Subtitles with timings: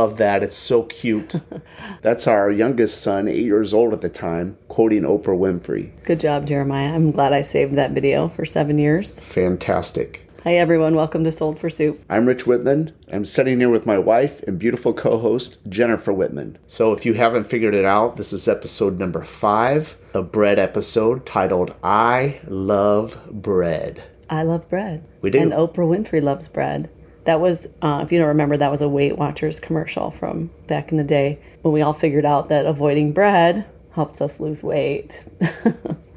[0.00, 0.42] Love that.
[0.42, 1.34] It's so cute.
[2.02, 5.90] That's our youngest son, eight years old at the time, quoting Oprah Winfrey.
[6.04, 6.94] Good job, Jeremiah.
[6.94, 9.20] I'm glad I saved that video for seven years.
[9.20, 10.26] Fantastic.
[10.44, 10.94] Hi, everyone.
[10.94, 12.02] Welcome to Sold for Soup.
[12.08, 12.94] I'm Rich Whitman.
[13.12, 16.56] I'm sitting here with my wife and beautiful co host, Jennifer Whitman.
[16.66, 21.26] So, if you haven't figured it out, this is episode number five, a bread episode
[21.26, 24.02] titled I Love Bread.
[24.30, 25.04] I love bread.
[25.20, 25.40] We do.
[25.40, 26.88] And Oprah Winfrey loves bread.
[27.24, 30.90] That was, uh, if you don't remember, that was a Weight Watchers commercial from back
[30.90, 35.24] in the day when we all figured out that avoiding bread helps us lose weight.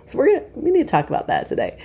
[0.05, 1.77] so we're gonna we need to talk about that today.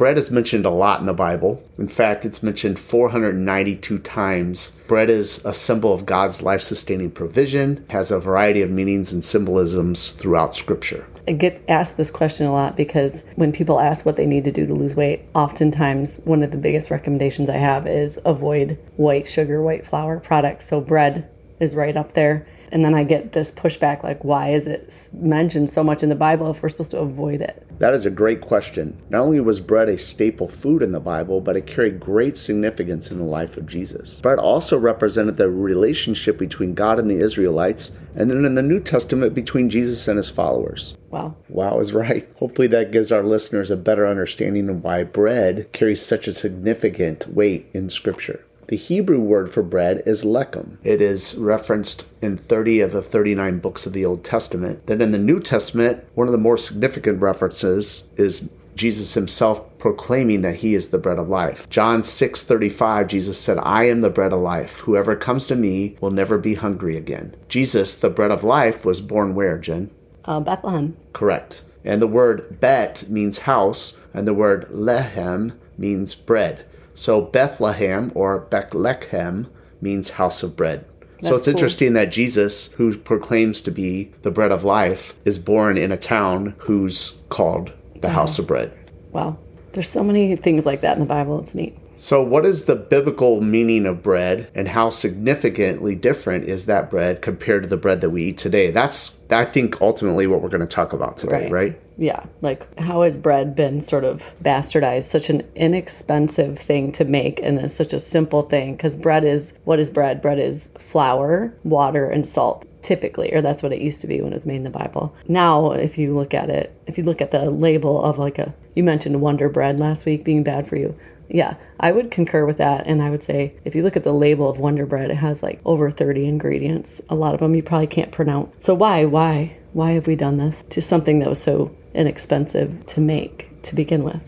[0.00, 1.62] Bread is mentioned a lot in the Bible.
[1.76, 4.72] In fact, it's mentioned 492 times.
[4.88, 9.22] Bread is a symbol of God's life sustaining provision, has a variety of meanings and
[9.22, 11.06] symbolisms throughout Scripture.
[11.28, 14.50] I get asked this question a lot because when people ask what they need to
[14.50, 19.28] do to lose weight, oftentimes one of the biggest recommendations I have is avoid white
[19.28, 20.66] sugar, white flour products.
[20.66, 21.28] So bread
[21.60, 22.46] is right up there.
[22.72, 26.14] And then I get this pushback like, why is it mentioned so much in the
[26.14, 27.66] Bible if we're supposed to avoid it?
[27.78, 29.00] That is a great question.
[29.08, 33.10] Not only was bread a staple food in the Bible, but it carried great significance
[33.10, 34.20] in the life of Jesus.
[34.20, 38.80] Bread also represented the relationship between God and the Israelites, and then in the New
[38.80, 40.96] Testament between Jesus and his followers.
[41.10, 41.36] Wow.
[41.48, 42.28] Wow is right.
[42.36, 47.26] Hopefully, that gives our listeners a better understanding of why bread carries such a significant
[47.28, 48.44] weight in Scripture.
[48.70, 50.76] The Hebrew word for bread is lechem.
[50.84, 54.86] It is referenced in 30 of the 39 books of the Old Testament.
[54.86, 60.42] Then in the New Testament, one of the more significant references is Jesus himself proclaiming
[60.42, 61.68] that he is the bread of life.
[61.68, 64.78] John 6:35 Jesus said, "I am the bread of life.
[64.86, 69.00] Whoever comes to me will never be hungry again." Jesus, the bread of life, was
[69.00, 69.90] born where, Jen?
[70.26, 70.94] uh, Bethlehem.
[71.12, 71.62] Correct.
[71.84, 76.60] And the word bet means house, and the word lehem means bread.
[77.00, 79.46] So Bethlehem or Bethlehem
[79.80, 80.84] means house of bread.
[81.22, 81.52] so it's cool.
[81.52, 85.96] interesting that Jesus, who proclaims to be the bread of life, is born in a
[85.96, 87.72] town who's called
[88.02, 88.70] the house of bread.
[89.12, 89.38] Wow.
[89.72, 91.40] There's so many things like that in the Bible.
[91.40, 91.74] It's neat.
[92.00, 97.20] So, what is the biblical meaning of bread, and how significantly different is that bread
[97.20, 98.70] compared to the bread that we eat today?
[98.70, 101.78] That's, I think, ultimately what we're going to talk about today, right?
[101.98, 102.24] Yeah.
[102.40, 105.04] Like, how has bread been sort of bastardized?
[105.04, 109.52] Such an inexpensive thing to make, and it's such a simple thing because bread is
[109.64, 110.22] what is bread?
[110.22, 112.66] Bread is flour, water, and salt.
[112.80, 115.14] Typically, or that's what it used to be when it was made in the Bible.
[115.28, 118.54] Now, if you look at it, if you look at the label of like a,
[118.74, 120.98] you mentioned Wonder Bread last week being bad for you.
[121.30, 122.86] Yeah, I would concur with that.
[122.86, 125.42] And I would say if you look at the label of Wonder Bread, it has
[125.42, 127.00] like over 30 ingredients.
[127.08, 128.52] A lot of them you probably can't pronounce.
[128.64, 133.00] So, why, why, why have we done this to something that was so inexpensive to
[133.00, 134.22] make to begin with?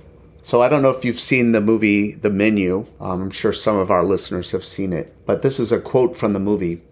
[0.44, 2.86] So I don't know if you've seen the movie The Menu.
[3.00, 5.14] Um, I'm sure some of our listeners have seen it.
[5.24, 6.82] But this is a quote from the movie.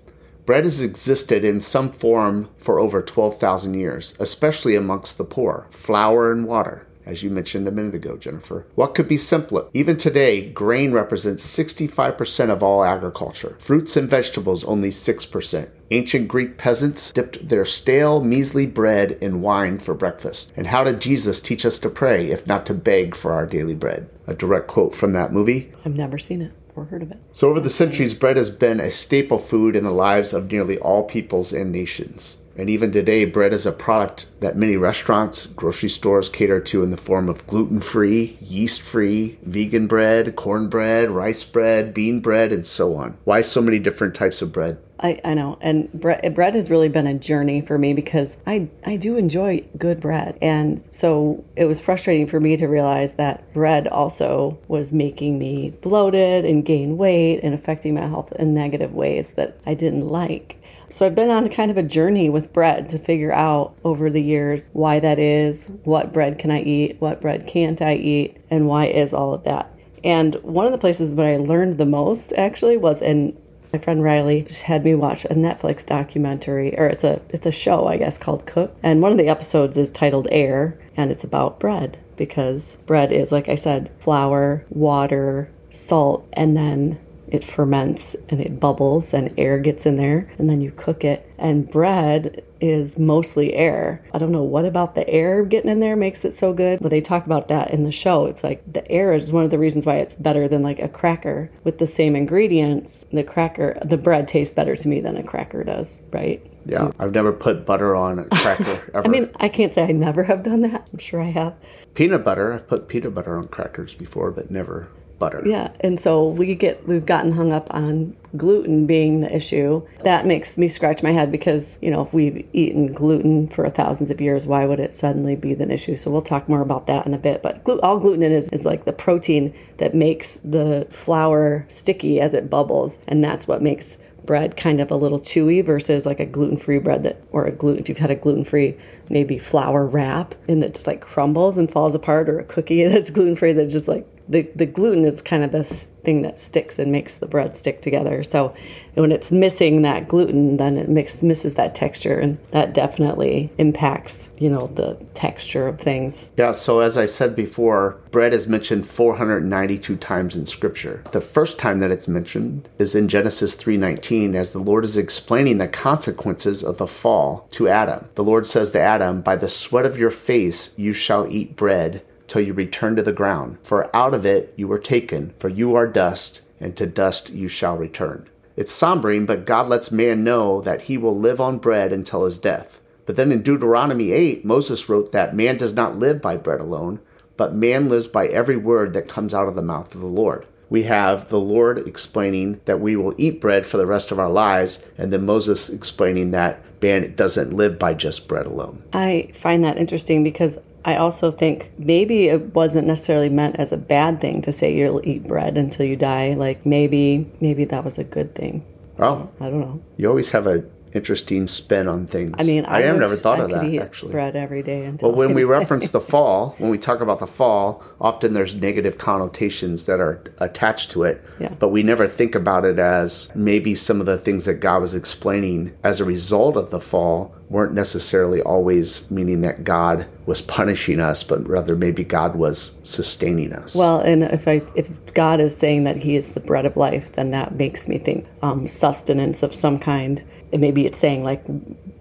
[0.47, 5.67] Bread has existed in some form for over 12,000 years, especially amongst the poor.
[5.71, 8.67] Flour and water, as you mentioned a minute ago, Jennifer.
[8.77, 9.67] What could be simpler?
[9.75, 13.57] Even today, grain represents 65% of all agriculture.
[13.59, 15.69] Fruits and vegetables, only 6%.
[15.91, 20.53] Ancient Greek peasants dipped their stale, measly bread in wine for breakfast.
[20.57, 23.75] And how did Jesus teach us to pray, if not to beg for our daily
[23.75, 24.09] bread?
[24.29, 25.73] A direct quote from that movie.
[25.85, 27.19] I've never seen it or heard of it.
[27.33, 30.79] So, over the centuries, bread has been a staple food in the lives of nearly
[30.79, 32.37] all peoples and nations.
[32.61, 36.91] And even today, bread is a product that many restaurants, grocery stores cater to in
[36.91, 42.53] the form of gluten free, yeast free, vegan bread, corn bread, rice bread, bean bread,
[42.53, 43.17] and so on.
[43.25, 44.77] Why so many different types of bread?
[45.03, 45.57] I, I know.
[45.63, 49.65] And bread, bread has really been a journey for me because I, I do enjoy
[49.79, 50.37] good bread.
[50.43, 55.71] And so it was frustrating for me to realize that bread also was making me
[55.81, 60.60] bloated and gain weight and affecting my health in negative ways that I didn't like.
[60.93, 64.21] So I've been on kind of a journey with bread to figure out over the
[64.21, 68.67] years why that is, what bread can I eat, what bread can't I eat, and
[68.67, 69.73] why is all of that.
[70.03, 73.37] And one of the places where I learned the most actually was in
[73.73, 77.87] my friend Riley had me watch a Netflix documentary, or it's a it's a show,
[77.87, 78.75] I guess, called Cook.
[78.83, 83.31] And one of the episodes is titled Air, and it's about bread because bread is,
[83.31, 86.99] like I said, flour, water, salt, and then
[87.31, 91.27] it ferments and it bubbles and air gets in there and then you cook it.
[91.39, 94.05] And bread is mostly air.
[94.13, 96.91] I don't know what about the air getting in there makes it so good, but
[96.91, 98.27] they talk about that in the show.
[98.27, 100.89] It's like the air is one of the reasons why it's better than like a
[100.89, 103.05] cracker with the same ingredients.
[103.13, 106.45] The cracker, the bread tastes better to me than a cracker does, right?
[106.67, 109.03] Yeah, I've never put butter on a cracker ever.
[109.07, 110.87] I mean, I can't say I never have done that.
[110.93, 111.55] I'm sure I have.
[111.95, 112.53] peanut butter.
[112.53, 114.89] I've put peanut butter on crackers before, but never
[115.21, 115.45] butter.
[115.47, 119.87] Yeah, and so we get we've gotten hung up on gluten being the issue.
[120.03, 124.11] That makes me scratch my head because you know if we've eaten gluten for thousands
[124.11, 125.97] of years, why would it suddenly be the issue?
[125.97, 127.43] So we'll talk more about that in a bit.
[127.43, 132.35] But glu- all gluten is is like the protein that makes the flour sticky as
[132.35, 136.27] it bubbles, and that's what makes bread kind of a little chewy versus like a
[136.27, 138.77] gluten-free bread that or a gluten if you've had a gluten-free
[139.09, 143.11] maybe flour wrap and that just like crumbles and falls apart or a cookie that's
[143.11, 146.93] gluten-free that just like the, the gluten is kind of the thing that sticks and
[146.93, 148.23] makes the bread stick together.
[148.23, 148.55] So
[148.95, 154.31] when it's missing that gluten, then it mix, misses that texture, and that definitely impacts,
[154.39, 156.31] you know, the texture of things.
[156.37, 161.03] Yeah, so as I said before, bread is mentioned 492 times in scripture.
[161.11, 165.59] The first time that it's mentioned is in Genesis 3:19 as the Lord is explaining
[165.59, 168.07] the consequences of the fall to Adam.
[168.15, 172.03] The Lord says to Adam, "By the sweat of your face you shall eat bread
[172.31, 175.75] till you return to the ground, for out of it you were taken, for you
[175.75, 180.61] are dust, and to dust you shall return." It's sombering, but God lets man know
[180.61, 182.81] that he will live on bread until his death.
[183.07, 187.01] But then in Deuteronomy 8, Moses wrote that man does not live by bread alone,
[187.37, 190.47] but man lives by every word that comes out of the mouth of the Lord.
[190.69, 194.31] We have the Lord explaining that we will eat bread for the rest of our
[194.31, 198.83] lives, and then Moses explaining that man doesn't live by just bread alone.
[198.93, 203.77] I find that interesting because I also think maybe it wasn't necessarily meant as a
[203.77, 206.35] bad thing to say you'll eat bread until you die.
[206.35, 208.65] Like maybe maybe that was a good thing.
[208.99, 209.81] Oh, I don't know.
[209.97, 212.35] you always have a interesting spin on things.
[212.39, 214.13] I mean, I, have never thought I of that eat actually.
[214.13, 217.27] bread every day until Well, when we reference the fall, when we talk about the
[217.27, 221.23] fall, often there's negative connotations that are attached to it.
[221.39, 221.55] Yeah.
[221.59, 224.95] But we never think about it as maybe some of the things that God was
[224.95, 231.01] explaining as a result of the fall weren't necessarily always meaning that God was punishing
[231.01, 233.75] us, but rather maybe God was sustaining us.
[233.75, 237.13] Well, and if I if God is saying that He is the bread of life,
[237.17, 240.23] then that makes me think um, sustenance of some kind.
[240.53, 241.45] Maybe it's saying like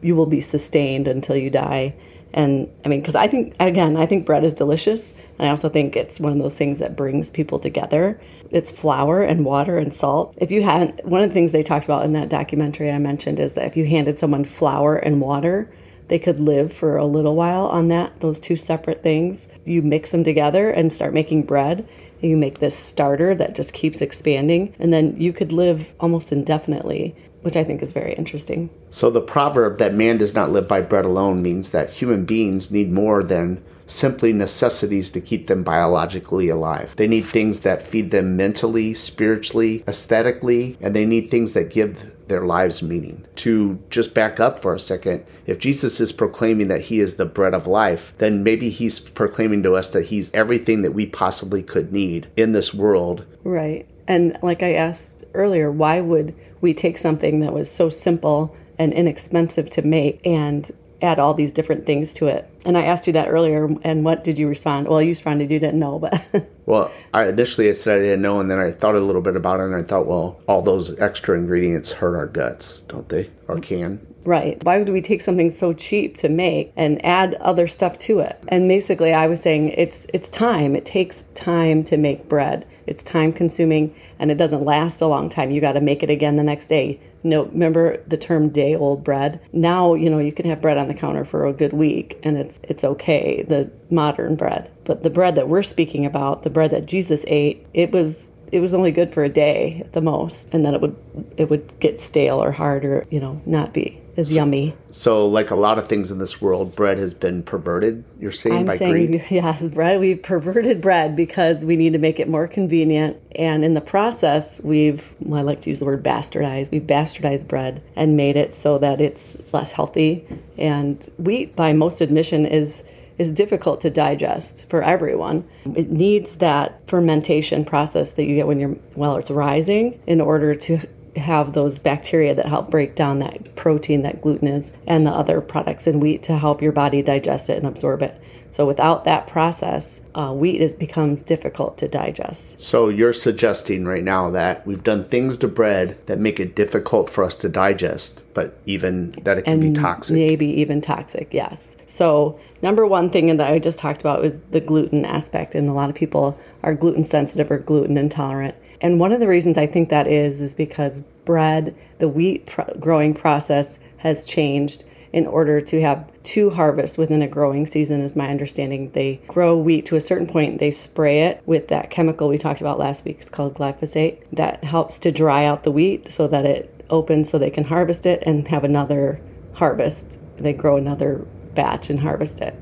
[0.02, 1.96] you will be sustained until you die.
[2.34, 5.70] And I mean, because I think again, I think bread is delicious, and I also
[5.70, 8.22] think it's one of those things that brings people together.
[8.52, 10.36] It's flour and water and salt.
[10.38, 13.40] If you hadn't, one of the things they talked about in that documentary I mentioned
[13.40, 15.72] is that if you handed someone flour and water,
[16.10, 20.10] they could live for a little while on that those two separate things you mix
[20.12, 21.88] them together and start making bread
[22.20, 27.16] you make this starter that just keeps expanding and then you could live almost indefinitely
[27.42, 30.82] which i think is very interesting So the proverb that man does not live by
[30.82, 36.48] bread alone means that human beings need more than simply necessities to keep them biologically
[36.50, 36.94] alive.
[36.96, 42.12] They need things that feed them mentally, spiritually, aesthetically, and they need things that give
[42.28, 43.26] their lives meaning.
[43.38, 47.26] To just back up for a second, if Jesus is proclaiming that he is the
[47.26, 51.64] bread of life, then maybe he's proclaiming to us that he's everything that we possibly
[51.64, 56.98] could need in this world right and like i asked earlier why would we take
[56.98, 60.72] something that was so simple and inexpensive to make and
[61.02, 64.24] add all these different things to it and i asked you that earlier and what
[64.24, 66.24] did you respond well you responded you didn't know but
[66.70, 69.36] Well, I initially I said I didn't know, and then I thought a little bit
[69.36, 73.28] about it, and I thought, well, all those extra ingredients hurt our guts, don't they?
[73.48, 74.06] Or can?
[74.24, 74.64] Right.
[74.64, 78.38] Why would we take something so cheap to make and add other stuff to it?
[78.50, 80.76] And basically I was saying it's it's time.
[80.76, 82.68] It takes time to make bread.
[82.86, 85.50] It's time consuming and it doesn't last a long time.
[85.50, 87.00] You got to make it again the next day.
[87.24, 89.40] No, remember the term day old bread?
[89.52, 92.38] Now, you know, you can have bread on the counter for a good week and
[92.38, 94.72] it's it's okay, the modern bread.
[94.86, 98.62] But the bread that we're speaking about, the bread that Jesus ate, it was it
[98.62, 100.96] was only good for a day at the most and then it would
[101.38, 105.52] it would get stale or hard or you know not be as yummy So, like
[105.52, 108.04] a lot of things in this world, bread has been perverted.
[108.20, 109.26] You're saying i'm by saying greed.
[109.30, 113.74] yes bread we've perverted bread because we need to make it more convenient and in
[113.74, 118.18] the process we've well, i like to use the word bastardized we've bastardized bread and
[118.18, 120.26] made it so that it's less healthy
[120.58, 122.84] and wheat by most admission is
[123.20, 125.46] is difficult to digest for everyone.
[125.76, 130.56] It needs that fermentation process that you get when you're, well, it's rising in order
[130.56, 135.12] to have those bacteria that help break down that protein that gluten is and the
[135.12, 138.20] other products in wheat to help your body digest it and absorb it.
[138.52, 142.62] So without that process, uh, wheat is becomes difficult to digest.
[142.62, 147.10] So you're suggesting right now that we've done things to bread that make it difficult
[147.10, 150.16] for us to digest, but even that it can be toxic.
[150.16, 151.76] Maybe even toxic, yes.
[151.86, 155.74] So, number one thing that I just talked about was the gluten aspect, and a
[155.74, 158.56] lot of people are gluten sensitive or gluten intolerant.
[158.82, 163.14] And one of the reasons I think that is, is because bread, the wheat growing
[163.14, 168.30] process has changed in order to have two harvests within a growing season, is my
[168.30, 168.92] understanding.
[168.92, 172.62] They grow wheat to a certain point, they spray it with that chemical we talked
[172.62, 173.18] about last week.
[173.20, 174.22] It's called glyphosate.
[174.32, 178.06] That helps to dry out the wheat so that it opens so they can harvest
[178.06, 179.20] it and have another
[179.54, 180.20] harvest.
[180.38, 182.56] They grow another batch and harvest it.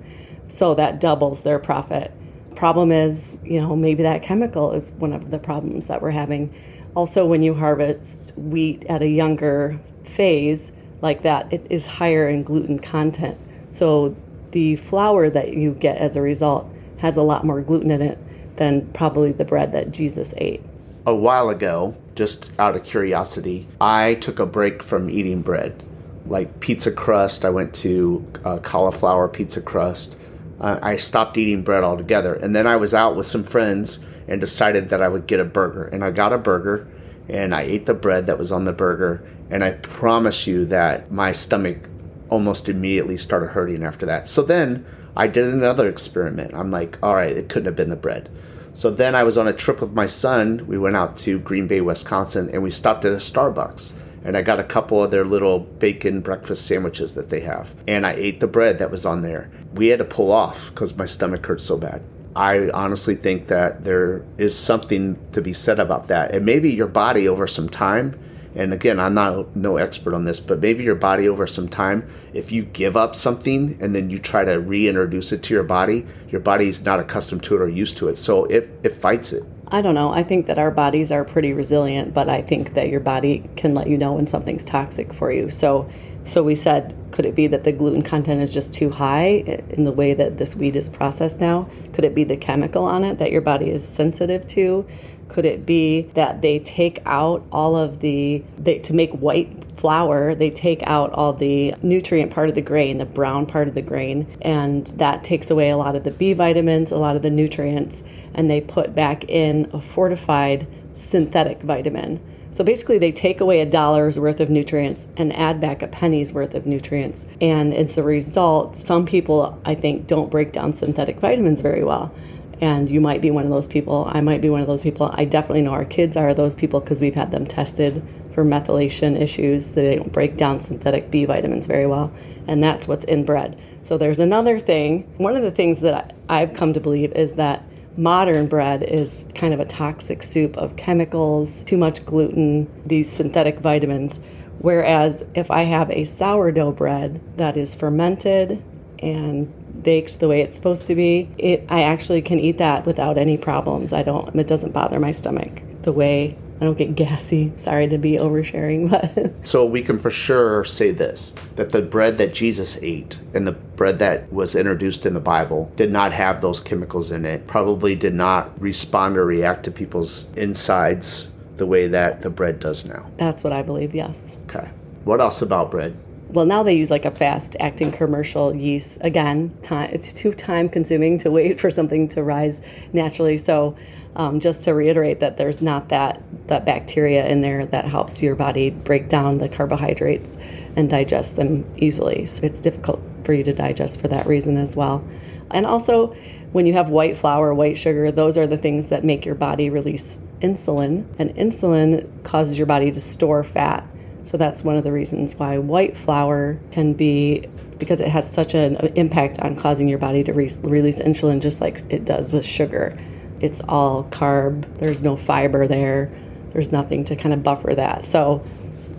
[0.47, 2.11] So that doubles their profit.
[2.57, 6.51] Problem is, you know, maybe that chemical is one of the problems that we're having.
[6.95, 9.79] Also, when you harvest wheat at a younger
[10.15, 10.71] phase,
[11.03, 13.37] like that, it is higher in gluten content.
[13.69, 14.15] So
[14.53, 18.17] the flour that you get as a result has a lot more gluten in it
[18.57, 20.63] than probably the bread that Jesus ate.
[21.05, 25.83] A while ago, just out of curiosity, I took a break from eating bread.
[26.25, 30.15] Like pizza crust, I went to uh, cauliflower pizza crust.
[30.59, 32.33] I stopped eating bread altogether.
[32.33, 35.45] And then I was out with some friends and decided that I would get a
[35.45, 35.85] burger.
[35.85, 36.87] And I got a burger
[37.29, 39.27] and I ate the bread that was on the burger.
[39.49, 41.89] And I promise you that my stomach
[42.29, 44.27] almost immediately started hurting after that.
[44.27, 44.85] So then
[45.15, 46.53] I did another experiment.
[46.53, 48.29] I'm like, all right, it couldn't have been the bread.
[48.73, 50.65] So then I was on a trip with my son.
[50.67, 53.93] We went out to Green Bay, Wisconsin, and we stopped at a Starbucks.
[54.23, 57.69] And I got a couple of their little bacon breakfast sandwiches that they have.
[57.87, 59.49] And I ate the bread that was on there.
[59.73, 62.03] We had to pull off because my stomach hurt so bad.
[62.35, 66.35] I honestly think that there is something to be said about that.
[66.35, 68.19] And maybe your body over some time,
[68.53, 72.07] and again, I'm not no expert on this, but maybe your body over some time,
[72.33, 76.05] if you give up something and then you try to reintroduce it to your body,
[76.29, 78.17] your body's not accustomed to it or used to it.
[78.17, 79.43] So it, it fights it.
[79.69, 80.11] I don't know.
[80.11, 83.73] I think that our bodies are pretty resilient, but I think that your body can
[83.73, 85.51] let you know when something's toxic for you.
[85.51, 85.89] So
[86.27, 89.85] so we said, could it be that the gluten content is just too high in
[89.85, 91.69] the way that this wheat is processed now?
[91.93, 94.85] Could it be the chemical on it that your body is sensitive to?
[95.29, 100.35] Could it be that they take out all of the they, to make white flour,
[100.35, 103.81] they take out all the nutrient part of the grain, the brown part of the
[103.81, 107.29] grain, and that takes away a lot of the B vitamins, a lot of the
[107.29, 108.01] nutrients,
[108.33, 112.19] and they put back in a fortified synthetic vitamin.
[112.51, 116.33] So basically, they take away a dollar's worth of nutrients and add back a penny's
[116.33, 117.25] worth of nutrients.
[117.39, 122.13] And as a result, some people, I think, don't break down synthetic vitamins very well.
[122.59, 124.09] And you might be one of those people.
[124.11, 125.11] I might be one of those people.
[125.13, 129.19] I definitely know our kids are those people because we've had them tested for methylation
[129.19, 129.73] issues.
[129.73, 132.11] They don't break down synthetic B vitamins very well.
[132.47, 133.59] And that's what's in bread.
[133.83, 135.03] So there's another thing.
[135.17, 137.63] One of the things that I've come to believe is that
[137.97, 143.59] modern bread is kind of a toxic soup of chemicals, too much gluten, these synthetic
[143.59, 144.19] vitamins.
[144.59, 148.63] Whereas if I have a sourdough bread that is fermented
[148.99, 153.17] and baked the way it's supposed to be, it I actually can eat that without
[153.17, 153.93] any problems.
[153.93, 157.51] I don't it doesn't bother my stomach the way I don't get gassy.
[157.57, 162.17] Sorry to be oversharing, but So we can for sure say this that the bread
[162.17, 166.41] that Jesus ate and the bread that was introduced in the Bible did not have
[166.41, 171.87] those chemicals in it, probably did not respond or react to people's insides the way
[171.87, 173.05] that the bread does now.
[173.17, 174.17] that's what I believe, yes.
[174.49, 174.69] Okay.
[175.03, 175.95] What else about bread?
[176.29, 179.55] Well now they use like a fast acting commercial yeast again.
[179.61, 182.57] Time it's too time consuming to wait for something to rise
[182.93, 183.37] naturally.
[183.37, 183.75] So
[184.15, 188.35] um, just to reiterate that there's not that that bacteria in there that helps your
[188.35, 190.37] body break down the carbohydrates
[190.75, 192.25] and digest them easily.
[192.25, 195.07] So it's difficult for you to digest for that reason as well.
[195.51, 196.15] And also
[196.51, 199.69] when you have white flour white sugar those are the things that make your body
[199.69, 201.05] release insulin.
[201.19, 203.87] And insulin causes your body to store fat
[204.29, 207.47] so that's one of the reasons why white flour can be
[207.79, 211.61] because it has such an impact on causing your body to re- release insulin just
[211.61, 212.97] like it does with sugar.
[213.39, 214.65] It's all carb.
[214.79, 216.11] There's no fiber there.
[216.53, 218.05] There's nothing to kind of buffer that.
[218.05, 218.43] So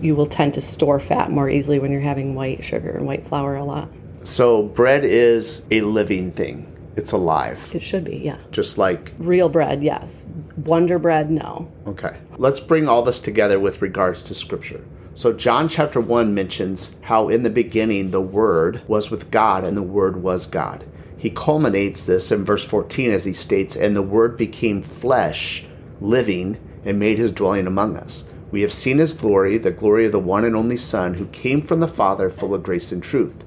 [0.00, 3.26] you will tend to store fat more easily when you're having white sugar and white
[3.26, 3.88] flour a lot.
[4.22, 6.72] So bread is a living thing.
[6.96, 7.70] It's alive.
[7.74, 8.38] It should be, yeah.
[8.50, 10.24] Just like Real bread, yes.
[10.56, 11.70] Wonder bread, no.
[11.86, 12.16] Okay.
[12.36, 14.84] Let's bring all this together with regards to scripture.
[15.18, 19.76] So, John chapter 1 mentions how in the beginning the Word was with God and
[19.76, 20.84] the Word was God.
[21.16, 25.66] He culminates this in verse 14 as he states, And the Word became flesh,
[26.00, 28.26] living, and made his dwelling among us.
[28.52, 31.62] We have seen his glory, the glory of the one and only Son, who came
[31.62, 33.42] from the Father, full of grace and truth.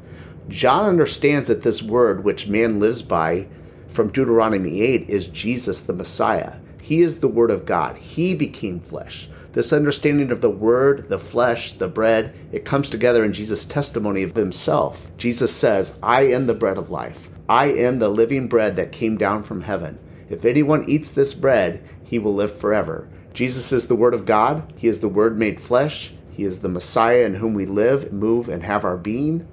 [0.49, 3.47] John understands that this word, which man lives by
[3.87, 6.57] from Deuteronomy 8, is Jesus the Messiah.
[6.81, 7.95] He is the Word of God.
[7.95, 9.29] He became flesh.
[9.53, 14.23] This understanding of the Word, the flesh, the bread, it comes together in Jesus' testimony
[14.23, 15.11] of himself.
[15.17, 17.29] Jesus says, I am the bread of life.
[17.49, 19.99] I am the living bread that came down from heaven.
[20.29, 23.09] If anyone eats this bread, he will live forever.
[23.33, 24.71] Jesus is the Word of God.
[24.77, 26.13] He is the Word made flesh.
[26.31, 29.45] He is the Messiah in whom we live, move, and have our being.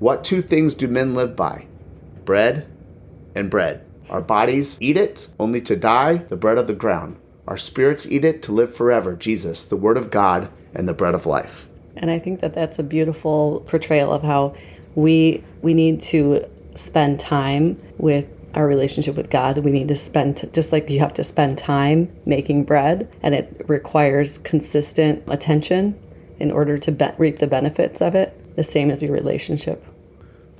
[0.00, 1.66] What two things do men live by?
[2.24, 2.66] Bread
[3.36, 3.84] and bread.
[4.10, 7.16] Our bodies eat it only to die, the bread of the ground.
[7.46, 11.14] Our spirits eat it to live forever, Jesus, the Word of God and the bread
[11.14, 11.68] of life.
[11.96, 14.54] And I think that that's a beautiful portrayal of how
[14.94, 19.58] we we need to spend time with our relationship with God.
[19.58, 23.64] We need to spend just like you have to spend time making bread, and it
[23.68, 25.98] requires consistent attention
[26.38, 28.40] in order to be- reap the benefits of it.
[28.56, 29.84] The same as your relationship.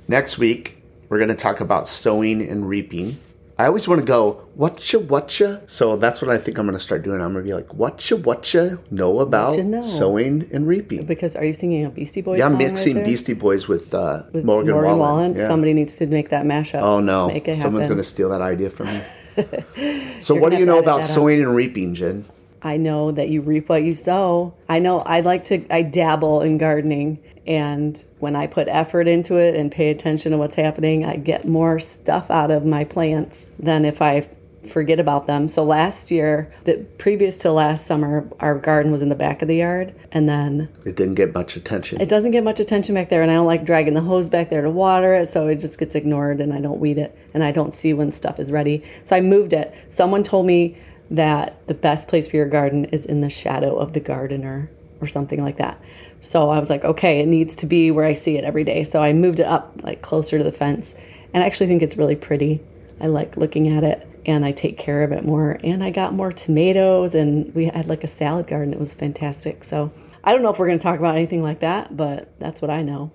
[0.07, 3.17] Next week, we're going to talk about sowing and reaping.
[3.57, 5.61] I always want to go, whatcha, whatcha?
[5.65, 7.21] So that's what I think I'm going to start doing.
[7.21, 9.81] I'm going to be like, whatcha, whatcha know about Whatcha know?
[9.81, 11.05] sowing and reaping?
[11.05, 12.39] Because are you singing a Beastie Boys?
[12.39, 13.03] Yeah, I'm song right mixing?
[13.03, 15.37] Beastie Boys with, uh, With Morgan, Wallen.
[15.37, 15.47] Yeah.
[15.47, 16.81] Somebody needs to make that mashup.
[16.81, 19.01] Oh no, make it someone's going to steal that idea from me.
[20.19, 22.25] so, You're what do you know about sowing and reaping, Jen?
[22.61, 24.53] I know that you reap what you sow.
[24.67, 27.19] I know I like to, I dabble in gardening.
[27.47, 31.47] And when I put effort into it and pay attention to what's happening, I get
[31.47, 34.27] more stuff out of my plants than if I
[34.71, 35.47] forget about them.
[35.47, 39.47] So last year, the previous to last summer, our garden was in the back of
[39.47, 39.93] the yard.
[40.11, 42.01] And then It didn't get much attention.
[42.01, 43.21] it doesn't get much attention back there.
[43.21, 45.27] And I don't like dragging the hose back there to water it.
[45.27, 47.15] So it just gets ignored and I don't weed it.
[47.35, 48.83] And I don't see when stuff is ready.
[49.03, 49.71] So I moved it.
[49.89, 50.77] Someone told me
[51.11, 55.07] that the best place for your garden is in the shadow of the gardener or
[55.07, 55.79] something like that.
[56.21, 58.83] So I was like, okay, it needs to be where I see it every day.
[58.83, 60.95] So I moved it up like closer to the fence.
[61.33, 62.61] And I actually think it's really pretty.
[62.99, 65.59] I like looking at it and I take care of it more.
[65.63, 68.73] And I got more tomatoes and we had like a salad garden.
[68.73, 69.63] It was fantastic.
[69.63, 69.91] So
[70.23, 72.71] I don't know if we're going to talk about anything like that, but that's what
[72.71, 73.11] I know.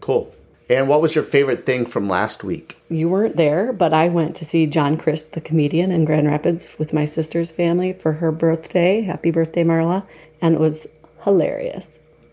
[0.00, 0.34] Cool.
[0.68, 2.80] And what was your favorite thing from last week?
[2.88, 6.70] You weren't there, but I went to see John Crist, the comedian, in Grand Rapids
[6.78, 9.00] with my sister's family for her birthday.
[9.00, 10.06] Happy birthday, Marla.
[10.40, 10.86] And it was
[11.24, 11.86] hilarious.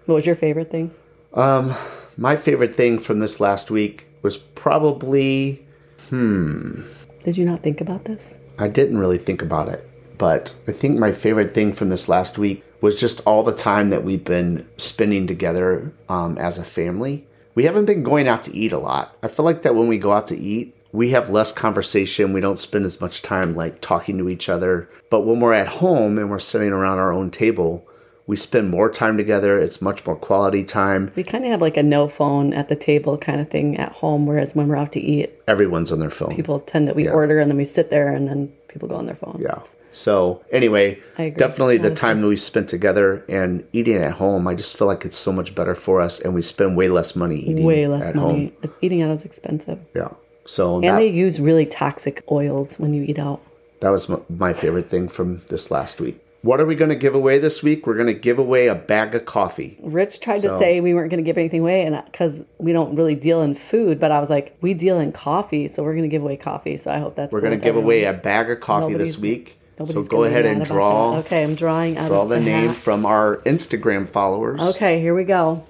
[0.07, 0.91] What was your favorite thing?
[1.33, 1.75] Um,
[2.15, 5.65] my favorite thing from this last week was probably
[6.09, 6.83] hmm.
[7.25, 8.23] Did you not think about this?
[8.57, 12.37] I didn't really think about it, but I think my favorite thing from this last
[12.37, 17.27] week was just all the time that we've been spending together um, as a family.
[17.53, 19.13] We haven't been going out to eat a lot.
[19.21, 22.31] I feel like that when we go out to eat, we have less conversation.
[22.31, 24.89] We don't spend as much time like talking to each other.
[25.09, 27.85] But when we're at home and we're sitting around our own table,
[28.27, 29.57] we spend more time together.
[29.57, 31.11] It's much more quality time.
[31.15, 33.91] We kind of have like a no phone at the table kind of thing at
[33.93, 36.35] home, whereas when we're out to eat, Everyone's on their phone.
[36.35, 39.05] people tend to, we order and then we sit there and then people go on
[39.05, 39.39] their phone.
[39.41, 39.61] Yeah.
[39.91, 44.77] So anyway, definitely the time that we spent together and eating at home, I just
[44.77, 47.63] feel like it's so much better for us, and we spend way less money eating
[47.65, 48.47] Way less at money.
[48.47, 48.51] home.
[48.61, 49.79] It's, eating out is expensive.
[49.95, 50.09] Yeah.
[50.45, 53.41] So And that, they use really toxic oils when you eat out.
[53.79, 56.19] that was my favorite thing from this last week.
[56.43, 57.87] What are we going to give away this week?
[57.87, 59.77] We're going to give away a bag of coffee.
[59.81, 62.73] Rich tried So- to say we weren't going to give anything away, and because we
[62.73, 65.93] don't really deal in food, but I was like, we deal in coffee, so we're
[65.93, 66.77] going to give away coffee.
[66.77, 67.33] So I hope that's.
[67.33, 69.57] We're cool going to give away a bag of coffee Nobody's- this week.
[69.85, 71.25] So go ahead and draw that.
[71.25, 72.77] Okay, I'm drawing out draw of the name hat.
[72.77, 74.59] from our Instagram followers.
[74.59, 75.63] Okay, here we go.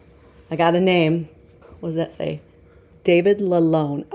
[0.50, 1.28] I got a name.
[1.82, 2.40] What does that say?
[3.04, 4.06] David Lalone.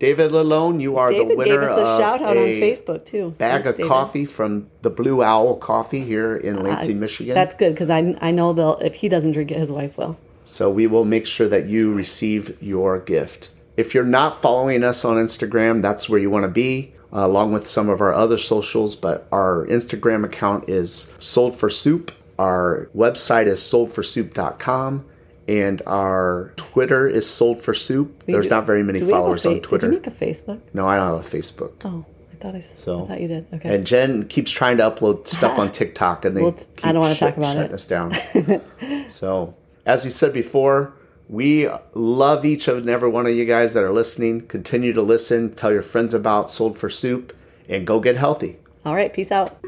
[0.00, 2.60] David Lalone, you are the David winner gave us a of shout out on a
[2.60, 3.34] Facebook too.
[3.36, 3.88] bag Thanks, of David.
[3.88, 7.34] coffee from the Blue Owl Coffee here in Lansing, Michigan.
[7.34, 10.16] That's good because I I know they'll if he doesn't drink it, his wife will.
[10.46, 13.50] So we will make sure that you receive your gift.
[13.76, 17.52] If you're not following us on Instagram, that's where you want to be, uh, along
[17.52, 18.96] with some of our other socials.
[18.96, 22.10] But our Instagram account is Sold for Soup.
[22.38, 25.04] Our website is soldforsoup.com.
[25.50, 28.22] And our Twitter is Sold for Soup.
[28.26, 29.90] There's do- not very many Do we have a followers fa- on Twitter.
[29.90, 30.60] Did you make a Facebook?
[30.72, 31.72] no, I don't have a Facebook.
[31.84, 33.46] Oh, I thought I, So- I thought you did.
[33.54, 33.74] Okay.
[33.74, 37.00] And Jen keeps trying to upload stuff on TikTok, and they Well, keep I don't
[37.00, 37.74] wanna shut- talk about shutting it.
[37.74, 39.08] us down.
[39.10, 39.54] so,
[39.86, 40.92] as we said before,
[41.28, 44.42] we love each and every one of you guys that are listening.
[44.46, 45.52] Continue to listen.
[45.54, 47.32] Tell your friends about Sold for Soup,
[47.68, 48.56] and go get healthy.
[48.86, 49.12] All right.
[49.12, 49.58] Peace out.